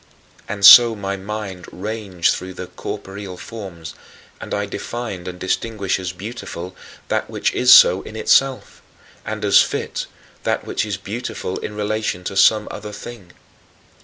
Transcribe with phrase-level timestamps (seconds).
[0.49, 3.93] "And so my mind ranged through the corporeal forms,
[4.41, 6.75] and I defined and distinguished as "beautiful"
[7.09, 8.81] that which is so in itself
[9.27, 10.07] and as "fit"
[10.41, 13.33] that which is beautiful in relation to some other thing.